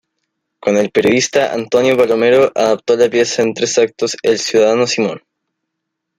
Con 0.59 0.77
el 0.77 0.89
periodista 0.89 1.53
Antonio 1.53 1.95
Palomero 1.95 2.51
adaptó 2.55 2.95
la 2.95 3.07
pieza 3.07 3.43
en 3.43 3.53
tres 3.53 3.77
actos 3.77 4.17
"El 4.23 4.39
ciudadano 4.39 4.87
Simón". 4.87 5.21